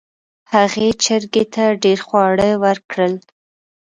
هغې 0.53 0.87
چرګې 1.03 1.43
ته 1.53 1.63
ډیر 1.83 1.99
خواړه 2.07 2.49
ورکړل. 2.63 3.13